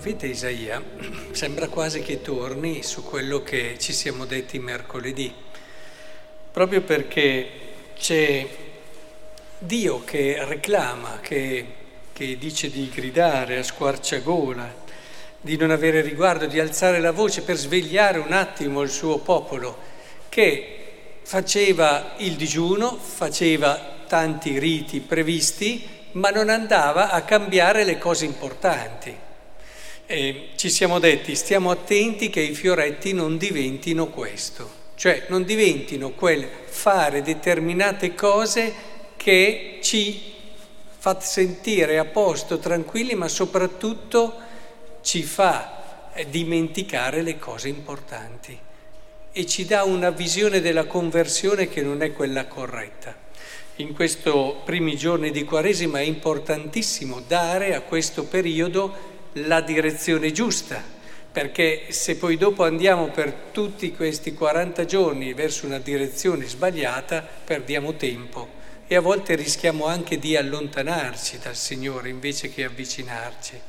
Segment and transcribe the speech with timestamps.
[0.00, 0.82] Profeta Isaia
[1.32, 5.30] sembra quasi che torni su quello che ci siamo detti mercoledì,
[6.50, 7.50] proprio perché
[7.98, 8.48] c'è
[9.58, 11.66] Dio che reclama, che,
[12.14, 14.74] che dice di gridare a squarciagola,
[15.38, 19.76] di non avere riguardo, di alzare la voce per svegliare un attimo il suo popolo,
[20.30, 20.78] che
[21.24, 29.28] faceva il digiuno, faceva tanti riti previsti, ma non andava a cambiare le cose importanti.
[30.12, 36.10] E ci siamo detti, stiamo attenti che i fioretti non diventino questo, cioè non diventino
[36.10, 38.74] quel fare determinate cose
[39.16, 40.20] che ci
[40.98, 44.34] fa sentire a posto, tranquilli, ma soprattutto
[45.00, 48.58] ci fa eh, dimenticare le cose importanti
[49.30, 53.16] e ci dà una visione della conversione che non è quella corretta.
[53.76, 54.28] In questi
[54.64, 60.82] primi giorni di Quaresima è importantissimo dare a questo periodo la direzione giusta,
[61.32, 67.94] perché se poi dopo andiamo per tutti questi 40 giorni verso una direzione sbagliata, perdiamo
[67.94, 68.58] tempo
[68.92, 73.60] e a volte rischiamo anche di allontanarci dal Signore invece che avvicinarci.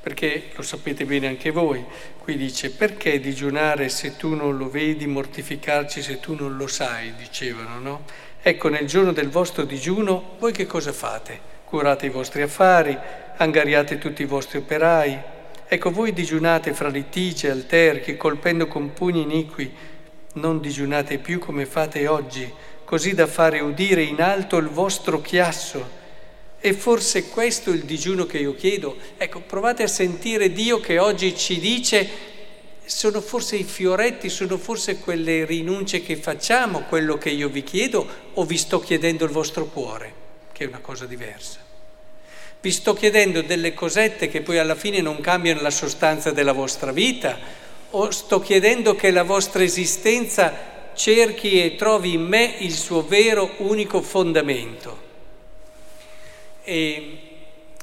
[0.00, 1.84] Perché lo sapete bene anche voi,
[2.18, 7.14] qui dice perché digiunare se tu non lo vedi, mortificarci se tu non lo sai,
[7.16, 8.04] dicevano, no?
[8.40, 11.53] Ecco, nel giorno del vostro digiuno voi che cosa fate?
[11.74, 12.96] Curate i vostri affari,
[13.36, 15.18] angariate tutti i vostri operai.
[15.66, 19.74] Ecco, voi digiunate fra litigi e alterchi, colpendo con pugni iniqui.
[20.34, 22.48] Non digiunate più come fate oggi,
[22.84, 25.84] così da fare udire in alto il vostro chiasso.
[26.60, 28.96] E forse questo è il digiuno che io chiedo.
[29.16, 32.08] Ecco, provate a sentire Dio che oggi ci dice
[32.84, 38.06] sono forse i fioretti, sono forse quelle rinunce che facciamo, quello che io vi chiedo,
[38.34, 40.14] o vi sto chiedendo il vostro cuore,
[40.52, 41.63] che è una cosa diversa.
[42.64, 46.92] Vi sto chiedendo delle cosette che poi alla fine non cambiano la sostanza della vostra
[46.92, 47.38] vita
[47.90, 53.50] o sto chiedendo che la vostra esistenza cerchi e trovi in me il suo vero
[53.58, 55.02] unico fondamento.
[56.62, 57.18] E,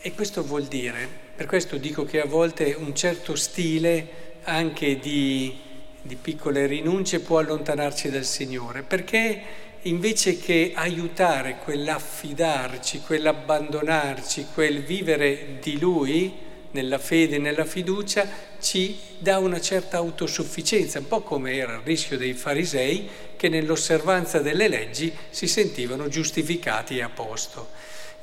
[0.00, 4.08] e questo vuol dire, per questo dico che a volte un certo stile
[4.42, 5.56] anche di,
[6.02, 9.40] di piccole rinunce può allontanarci dal Signore, perché
[9.84, 16.32] invece che aiutare quell'affidarci, quell'abbandonarci, quel vivere di Lui,
[16.72, 18.28] nella fede, nella fiducia,
[18.60, 24.40] ci dà una certa autosufficienza, un po' come era il rischio dei farisei che nell'osservanza
[24.40, 27.68] delle leggi si sentivano giustificati e a posto.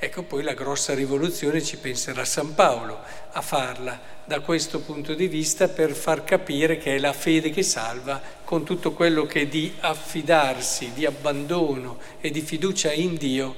[0.04, 3.02] Ecco poi la grossa rivoluzione ci penserà San Paolo
[3.34, 7.62] a farla da questo punto di vista per far capire che è la fede che
[7.62, 13.54] salva con tutto quello che di affidarsi, di abbandono e di fiducia in Dio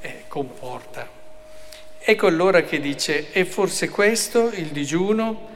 [0.00, 1.08] eh, comporta.
[1.98, 5.48] Ecco allora che dice, è forse questo il digiuno?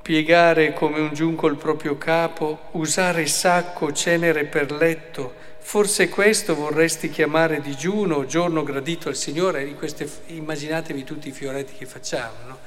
[0.00, 7.08] Piegare come un giunco il proprio capo, usare sacco, cenere per letto, Forse questo vorresti
[7.08, 12.58] chiamare digiuno, giorno gradito al Signore, queste, immaginatevi tutti i fioretti che facciamo, no?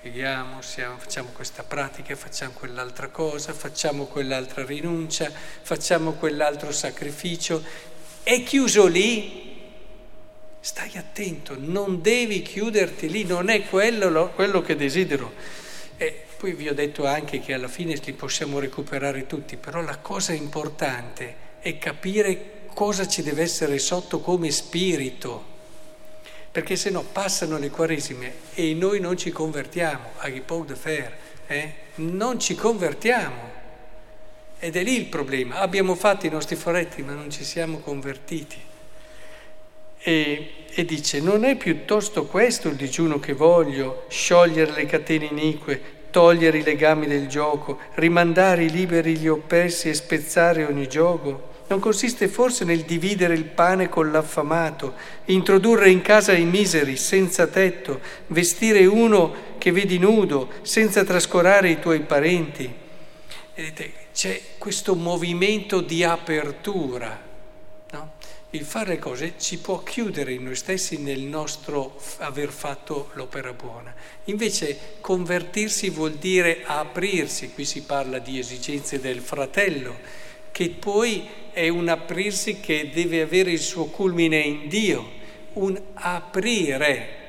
[0.00, 7.64] Pieghiamo, siamo, facciamo questa pratica, facciamo quell'altra cosa, facciamo quell'altra rinuncia, facciamo quell'altro sacrificio.
[8.22, 9.62] È chiuso lì?
[10.60, 15.32] Stai attento, non devi chiuderti lì, non è quello, quello che desidero.
[15.96, 19.96] E poi vi ho detto anche che alla fine li possiamo recuperare tutti, però la
[19.96, 25.42] cosa importante è capire cosa ci deve essere sotto come spirito,
[26.52, 31.16] perché se no passano le quaresime e noi non ci convertiamo, a Gipou de Fer,
[31.46, 31.72] eh?
[31.96, 33.52] non ci convertiamo.
[34.58, 35.60] Ed è lì il problema.
[35.60, 38.60] Abbiamo fatto i nostri foretti, ma non ci siamo convertiti.
[40.00, 45.80] E, e, dice, non è piuttosto questo il digiuno che voglio, sciogliere le catene inique,
[46.10, 51.52] togliere i legami del gioco, rimandare i liberi gli oppressi e spezzare ogni gioco?
[51.74, 54.94] Non consiste forse nel dividere il pane con l'affamato,
[55.24, 61.80] introdurre in casa i miseri senza tetto, vestire uno che vedi nudo senza trascurare i
[61.80, 62.72] tuoi parenti?
[63.56, 67.20] Vedete, c'è questo movimento di apertura.
[67.90, 68.12] No?
[68.50, 73.92] Il fare cose ci può chiudere in noi stessi nel nostro aver fatto l'opera buona.
[74.26, 80.22] Invece convertirsi vuol dire aprirsi, qui si parla di esigenze del fratello
[80.54, 85.10] che poi è un aprirsi che deve avere il suo culmine in Dio,
[85.54, 87.22] un aprire.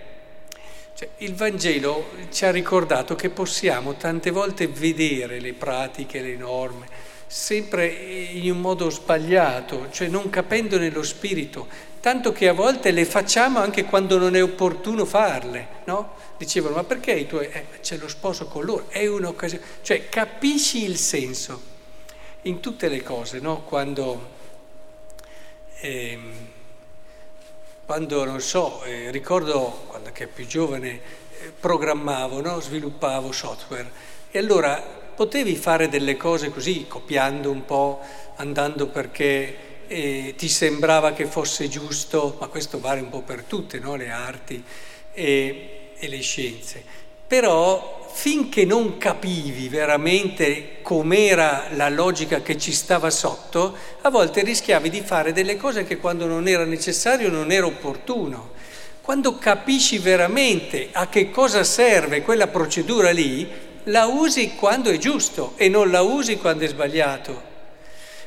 [0.94, 6.86] Cioè, il Vangelo ci ha ricordato che possiamo tante volte vedere le pratiche, le norme,
[7.25, 11.68] sempre in un modo sbagliato, cioè non capendo nello spirito.
[12.00, 16.13] tanto che a volte le facciamo anche quando non è opportuno farle, no?
[16.38, 17.48] Dicevano, ma perché i tuoi...
[17.48, 19.63] Eh, c'è lo sposo con loro, è un'occasione.
[19.81, 21.74] Cioè, capisci il senso
[22.45, 23.62] in tutte le cose, no?
[23.62, 24.30] Quando,
[25.81, 26.33] ehm,
[27.86, 32.59] quando non so, eh, ricordo quando che più giovane, eh, programmavo, no?
[32.59, 33.92] Sviluppavo software
[34.31, 34.81] e allora
[35.15, 38.00] potevi fare delle cose così, copiando un po',
[38.36, 43.80] andando perché e ti sembrava che fosse giusto, ma questo vale un po' per tutte
[43.80, 43.95] no?
[43.95, 44.63] le arti
[45.13, 46.83] e, e le scienze.
[47.27, 54.89] Però finché non capivi veramente com'era la logica che ci stava sotto, a volte rischiavi
[54.89, 58.51] di fare delle cose che quando non era necessario non era opportuno.
[59.01, 63.47] Quando capisci veramente a che cosa serve quella procedura lì,
[63.83, 67.53] la usi quando è giusto e non la usi quando è sbagliato.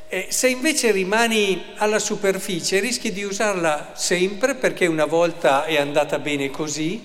[0.07, 6.19] E se invece rimani alla superficie rischi di usarla sempre perché una volta è andata
[6.19, 7.03] bene così,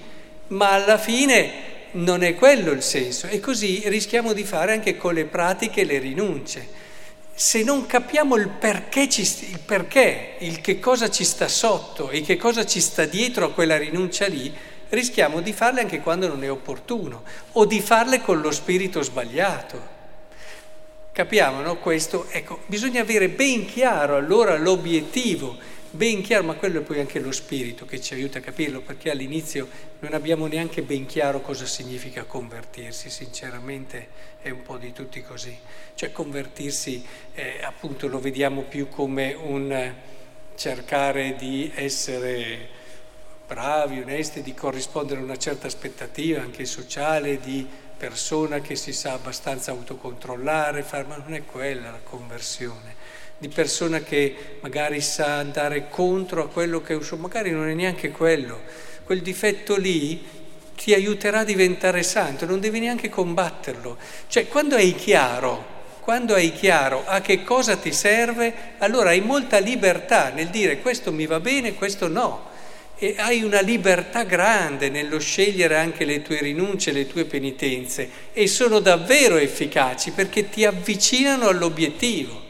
[0.49, 5.15] ma alla fine non è quello il senso e così rischiamo di fare anche con
[5.15, 6.83] le pratiche le rinunce.
[7.35, 12.21] Se non capiamo il perché, ci, il perché, il che cosa ci sta sotto e
[12.23, 14.53] che cosa ci sta dietro a quella rinuncia lì,
[14.91, 19.93] rischiamo di farle anche quando non è opportuno o di farle con lo spirito sbagliato.
[21.13, 21.77] Capiamo, no?
[21.77, 25.57] Questo, ecco, bisogna avere ben chiaro allora l'obiettivo,
[25.95, 29.11] ben chiaro, ma quello è poi anche lo spirito che ci aiuta a capirlo, perché
[29.11, 29.69] all'inizio
[30.01, 34.09] non abbiamo neanche ben chiaro cosa significa convertirsi, sinceramente
[34.43, 35.57] è un po' di tutti così.
[35.95, 37.05] Cioè convertirsi,
[37.35, 39.95] eh, appunto, lo vediamo più come un
[40.57, 42.69] cercare di essere
[43.47, 49.13] bravi, onesti, di corrispondere a una certa aspettativa anche sociale, di persona che si sa
[49.13, 52.97] abbastanza autocontrollare, far, ma non è quella la conversione,
[53.39, 58.11] di persona che magari sa andare contro a quello che uso, magari non è neanche
[58.11, 58.61] quello,
[59.05, 60.25] quel difetto lì
[60.77, 63.97] ti aiuterà a diventare santo, non devi neanche combatterlo.
[64.29, 69.59] Cioè, quando hai chiaro, quando hai chiaro a che cosa ti serve, allora hai molta
[69.59, 72.53] libertà nel dire questo mi va bene, questo no
[72.97, 78.47] e hai una libertà grande nello scegliere anche le tue rinunce, le tue penitenze e
[78.47, 82.44] sono davvero efficaci perché ti avvicinano all'obiettivo.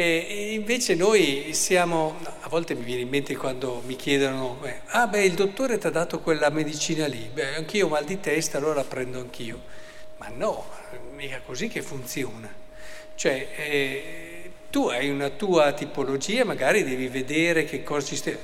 [0.00, 5.08] E invece noi siamo, a volte mi viene in mente quando mi chiedono, beh, ah
[5.08, 8.58] beh il dottore ti ha dato quella medicina lì, beh anch'io ho mal di testa,
[8.58, 9.60] allora la prendo anch'io.
[10.18, 10.66] Ma no,
[11.16, 12.48] mica così che funziona.
[13.16, 18.38] Cioè, eh, tu hai una tua tipologia, magari devi vedere che cosa ci stai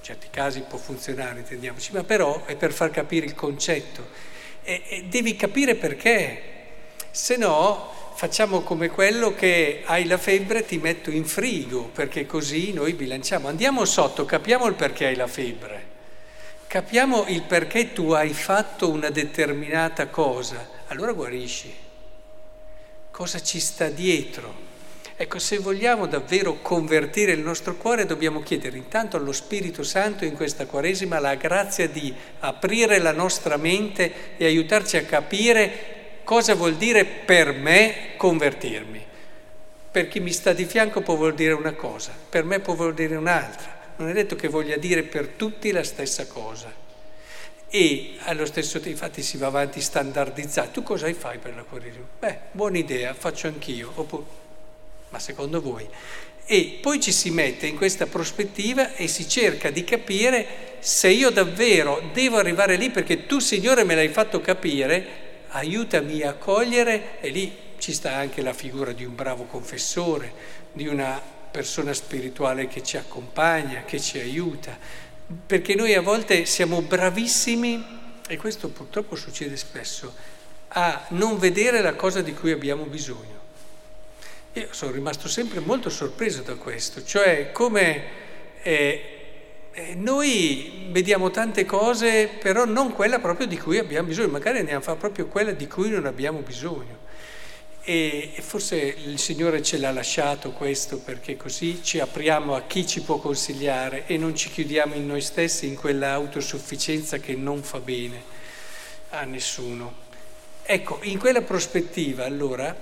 [0.00, 4.08] certi casi può funzionare, intendiamoci, ma però è per far capire il concetto.
[4.64, 6.42] E, e devi capire perché,
[7.12, 12.72] se no facciamo come quello che hai la febbre ti metto in frigo, perché così
[12.72, 13.46] noi bilanciamo.
[13.46, 15.84] Andiamo sotto, capiamo il perché hai la febbre,
[16.66, 21.74] capiamo il perché tu hai fatto una determinata cosa, allora guarisci.
[23.10, 24.64] Cosa ci sta dietro?
[25.18, 30.34] Ecco, se vogliamo davvero convertire il nostro cuore dobbiamo chiedere intanto allo Spirito Santo in
[30.34, 35.95] questa Quaresima la grazia di aprire la nostra mente e aiutarci a capire
[36.26, 39.04] cosa vuol dire per me convertirmi.
[39.92, 42.94] Per chi mi sta di fianco può vuol dire una cosa, per me può vuol
[42.94, 43.92] dire un'altra.
[43.98, 46.70] Non è detto che voglia dire per tutti la stessa cosa.
[47.68, 50.70] E allo stesso tempo, infatti, si va avanti standardizzato.
[50.72, 52.04] Tu cosa fai per la Quaresima?
[52.18, 53.92] Beh, buona idea, faccio anch'io.
[53.94, 54.24] Oppure,
[55.10, 55.88] ma secondo voi?
[56.44, 60.46] E poi ci si mette in questa prospettiva e si cerca di capire
[60.80, 65.25] se io davvero devo arrivare lì perché tu Signore me l'hai fatto capire,
[65.56, 70.32] aiutami a cogliere e lì ci sta anche la figura di un bravo confessore,
[70.72, 71.20] di una
[71.50, 74.76] persona spirituale che ci accompagna, che ci aiuta,
[75.46, 77.84] perché noi a volte siamo bravissimi,
[78.28, 80.14] e questo purtroppo succede spesso,
[80.68, 83.34] a non vedere la cosa di cui abbiamo bisogno.
[84.52, 88.04] Io sono rimasto sempre molto sorpreso da questo, cioè come
[88.62, 89.15] eh,
[89.78, 94.80] eh, noi vediamo tante cose, però non quella proprio di cui abbiamo bisogno, magari andiamo
[94.80, 97.04] a fare proprio quella di cui non abbiamo bisogno.
[97.82, 102.86] E, e forse il Signore ce l'ha lasciato questo perché così ci apriamo a chi
[102.86, 107.62] ci può consigliare e non ci chiudiamo in noi stessi, in quella autosufficienza che non
[107.62, 108.22] fa bene
[109.10, 110.04] a nessuno.
[110.62, 112.74] Ecco, in quella prospettiva allora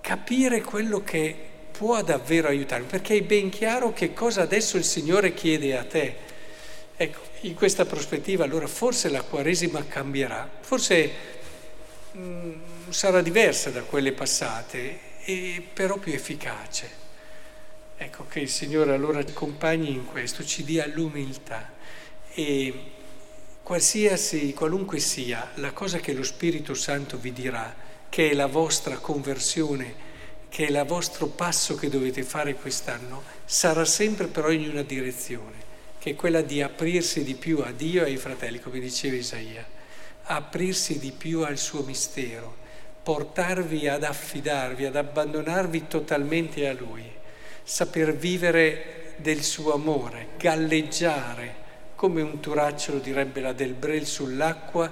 [0.00, 5.34] capire quello che può davvero aiutarmi, perché hai ben chiaro che cosa adesso il Signore
[5.34, 6.16] chiede a te.
[6.96, 11.10] Ecco, in questa prospettiva allora forse la Quaresima cambierà, forse
[12.12, 12.52] mh, mm,
[12.90, 17.02] sarà diversa da quelle passate, e, però più efficace.
[17.96, 21.72] Ecco che il Signore allora accompagni in questo, ci dia l'umiltà
[22.34, 22.92] e
[23.64, 27.74] qualsiasi, qualunque sia la cosa che lo Spirito Santo vi dirà,
[28.08, 30.12] che è la vostra conversione,
[30.54, 35.56] che è il vostro passo che dovete fare quest'anno, sarà sempre però in una direzione,
[35.98, 39.66] che è quella di aprirsi di più a Dio e ai fratelli, come diceva Isaia,
[40.22, 42.54] aprirsi di più al suo mistero,
[43.02, 47.02] portarvi ad affidarvi, ad abbandonarvi totalmente a Lui,
[47.64, 51.62] saper vivere del suo amore, galleggiare
[51.96, 54.88] come un turacciolo, direbbe la del Brel, sull'acqua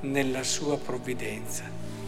[0.00, 2.03] nella sua provvidenza.